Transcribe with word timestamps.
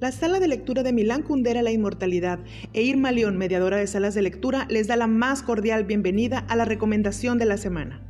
La 0.00 0.12
sala 0.12 0.38
de 0.38 0.46
lectura 0.46 0.84
de 0.84 0.92
Milán 0.92 1.22
Kundera 1.22 1.60
La 1.60 1.72
Inmortalidad 1.72 2.38
e 2.72 2.82
Irma 2.82 3.10
León, 3.10 3.36
mediadora 3.36 3.78
de 3.78 3.86
salas 3.88 4.14
de 4.14 4.22
lectura, 4.22 4.64
les 4.70 4.86
da 4.86 4.94
la 4.94 5.08
más 5.08 5.42
cordial 5.42 5.82
bienvenida 5.82 6.38
a 6.48 6.54
la 6.54 6.64
recomendación 6.64 7.36
de 7.36 7.46
la 7.46 7.56
semana. 7.56 8.00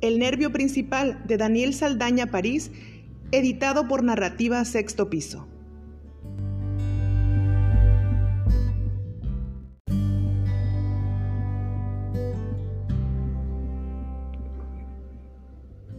El 0.00 0.18
nervio 0.18 0.50
principal 0.50 1.22
de 1.26 1.36
Daniel 1.36 1.74
Saldaña 1.74 2.30
París, 2.30 2.70
editado 3.30 3.88
por 3.88 4.02
Narrativa 4.02 4.64
Sexto 4.64 5.10
Piso. 5.10 5.46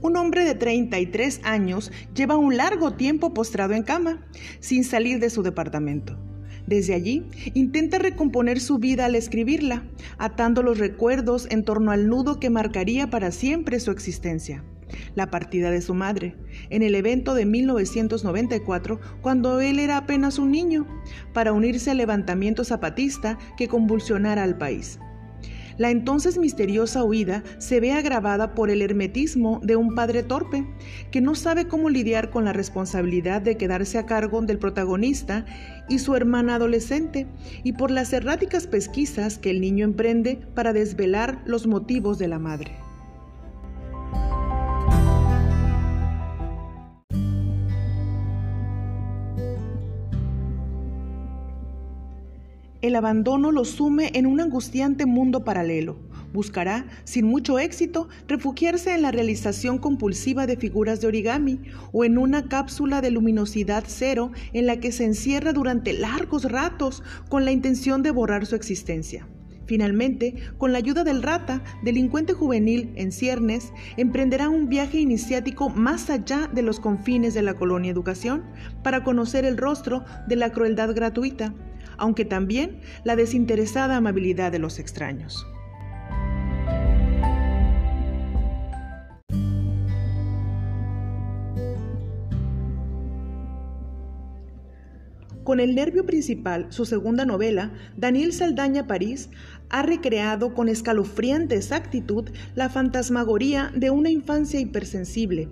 Un 0.02 0.16
hombre 0.16 0.46
de 0.46 0.56
33 0.56 1.42
años 1.44 1.92
lleva 2.16 2.38
un 2.38 2.56
largo 2.56 2.94
tiempo 2.94 3.34
postrado 3.34 3.74
en 3.74 3.84
cama, 3.84 4.26
sin 4.62 4.86
salir 4.86 5.20
de 5.20 5.30
su 5.30 5.44
departamento. 5.44 6.18
Desde 6.68 6.94
allí, 6.94 7.26
intenta 7.54 7.98
recomponer 7.98 8.62
su 8.62 8.78
vida 8.78 9.06
al 9.06 9.16
escribirla, 9.16 9.84
atando 10.18 10.64
los 10.64 10.78
recuerdos 10.78 11.48
en 11.50 11.66
torno 11.66 11.92
al 11.92 12.08
nudo 12.08 12.40
que 12.40 12.50
marcaría 12.50 13.10
para 13.10 13.32
siempre 13.32 13.80
su 13.82 13.92
existencia. 13.92 14.64
La 15.16 15.30
partida 15.30 15.70
de 15.70 15.82
su 15.82 15.94
madre, 15.94 16.36
en 16.70 16.82
el 16.82 16.96
evento 16.96 17.34
de 17.34 17.46
1994, 17.46 19.00
cuando 19.22 19.60
él 19.60 19.80
era 19.80 19.98
apenas 19.98 20.40
un 20.40 20.52
niño, 20.52 20.88
para 21.34 21.52
unirse 21.52 21.92
al 21.92 21.98
levantamiento 21.98 22.64
zapatista 22.64 23.38
que 23.58 23.68
convulsionara 23.68 24.44
al 24.44 24.58
país. 24.58 25.00
La 25.80 25.92
entonces 25.92 26.38
misteriosa 26.38 27.06
huida 27.06 27.42
se 27.58 27.80
ve 27.80 27.94
agravada 27.94 28.54
por 28.54 28.70
el 28.70 28.82
hermetismo 28.82 29.62
de 29.64 29.78
un 29.78 29.96
padre 29.96 30.24
torpe, 30.24 30.68
que 31.10 31.22
no 31.22 31.36
sabe 31.36 31.70
cómo 31.70 31.90
lidiar 31.90 32.32
con 32.32 32.44
la 32.44 32.52
responsabilidad 32.52 33.42
de 33.42 33.56
quedarse 33.56 33.98
a 33.98 34.06
cargo 34.06 34.42
del 34.42 34.60
protagonista 34.60 35.46
y 35.88 36.00
su 36.00 36.16
hermana 36.16 36.56
adolescente, 36.56 37.28
y 37.64 37.72
por 37.72 37.92
las 37.92 38.12
erráticas 38.12 38.68
pesquisas 38.68 39.38
que 39.38 39.52
el 39.52 39.62
niño 39.62 39.86
emprende 39.86 40.42
para 40.54 40.74
desvelar 40.74 41.42
los 41.46 41.66
motivos 41.66 42.20
de 42.20 42.28
la 42.28 42.40
madre. 42.40 42.89
El 52.82 52.96
abandono 52.96 53.52
lo 53.52 53.66
sume 53.66 54.10
en 54.14 54.26
un 54.26 54.40
angustiante 54.40 55.06
mundo 55.06 55.44
paralelo. 55.44 55.98
Buscará, 56.32 56.86
sin 57.04 57.26
mucho 57.26 57.60
éxito, 57.60 58.08
refugiarse 58.26 58.96
en 58.96 59.02
la 59.02 59.12
realización 59.12 59.80
compulsiva 59.80 60.48
de 60.48 60.56
figuras 60.56 61.02
de 61.02 61.08
origami 61.08 61.60
o 61.92 62.06
en 62.06 62.18
una 62.18 62.48
cápsula 62.48 63.02
de 63.02 63.12
luminosidad 63.12 63.84
cero 63.86 64.32
en 64.54 64.66
la 64.66 64.80
que 64.80 64.94
se 64.94 65.04
encierra 65.04 65.52
durante 65.52 65.92
largos 65.92 66.50
ratos 66.50 67.04
con 67.28 67.44
la 67.44 67.52
intención 67.52 68.02
de 68.02 68.12
borrar 68.12 68.46
su 68.46 68.56
existencia. 68.56 69.28
Finalmente, 69.66 70.36
con 70.58 70.72
la 70.72 70.78
ayuda 70.78 71.04
del 71.04 71.22
rata, 71.22 71.62
delincuente 71.84 72.32
juvenil 72.32 72.94
en 72.96 73.12
ciernes, 73.12 73.74
emprenderá 73.98 74.48
un 74.48 74.70
viaje 74.70 75.00
iniciático 75.00 75.68
más 75.70 76.10
allá 76.10 76.50
de 76.54 76.62
los 76.62 76.80
confines 76.80 77.34
de 77.34 77.42
la 77.42 77.56
colonia 77.56 77.92
educación 77.92 78.46
para 78.84 79.04
conocer 79.04 79.44
el 79.44 79.58
rostro 79.58 80.06
de 80.30 80.38
la 80.38 80.54
crueldad 80.54 80.96
gratuita 80.96 81.54
aunque 81.98 82.26
también 82.26 82.80
la 83.04 83.16
desinteresada 83.16 83.98
amabilidad 83.98 84.52
de 84.52 84.60
los 84.60 84.80
extraños. 84.80 85.46
Con 95.50 95.60
el 95.60 95.74
nervio 95.74 96.06
principal, 96.06 96.68
su 96.70 96.86
segunda 96.86 97.26
novela, 97.26 97.72
Daniel 97.98 98.34
Saldaña 98.34 98.86
París 98.86 99.32
ha 99.70 99.82
recreado 99.82 100.54
con 100.54 100.70
escalofriante 100.70 101.56
exactitud 101.56 102.30
la 102.54 102.70
fantasmagoría 102.70 103.72
de 103.76 103.90
una 103.90 104.12
infancia 104.12 104.60
hipersensible, 104.60 105.50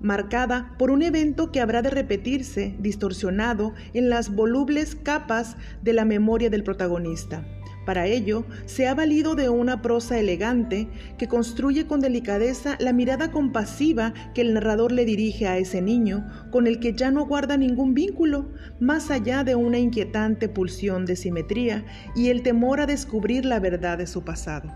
marcada 0.00 0.74
por 0.78 0.90
un 0.90 1.02
evento 1.02 1.52
que 1.52 1.60
habrá 1.60 1.82
de 1.82 1.90
repetirse, 1.90 2.74
distorsionado 2.78 3.74
en 3.94 4.08
las 4.08 4.34
volubles 4.34 4.94
capas 4.94 5.56
de 5.82 5.92
la 5.92 6.04
memoria 6.04 6.50
del 6.50 6.64
protagonista. 6.64 7.46
Para 7.86 8.06
ello, 8.06 8.44
se 8.64 8.88
ha 8.88 8.94
valido 8.94 9.36
de 9.36 9.48
una 9.48 9.80
prosa 9.80 10.18
elegante 10.18 10.88
que 11.18 11.28
construye 11.28 11.86
con 11.86 12.00
delicadeza 12.00 12.76
la 12.80 12.92
mirada 12.92 13.30
compasiva 13.30 14.12
que 14.34 14.40
el 14.40 14.54
narrador 14.54 14.90
le 14.90 15.04
dirige 15.04 15.46
a 15.46 15.56
ese 15.56 15.80
niño, 15.80 16.26
con 16.50 16.66
el 16.66 16.80
que 16.80 16.94
ya 16.94 17.12
no 17.12 17.26
guarda 17.26 17.56
ningún 17.56 17.94
vínculo, 17.94 18.50
más 18.80 19.12
allá 19.12 19.44
de 19.44 19.54
una 19.54 19.78
inquietante 19.78 20.48
pulsión 20.48 21.06
de 21.06 21.14
simetría 21.14 21.84
y 22.16 22.30
el 22.30 22.42
temor 22.42 22.80
a 22.80 22.86
descubrir 22.86 23.44
la 23.44 23.60
verdad 23.60 23.98
de 23.98 24.08
su 24.08 24.24
pasado. 24.24 24.68